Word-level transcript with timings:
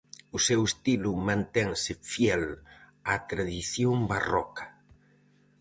O 0.37 0.39
seu 0.47 0.61
estilo 0.69 1.11
mantense 1.27 1.91
fiel 2.11 2.43
á 3.11 3.13
tradición 3.29 3.97
barroca. 4.11 4.65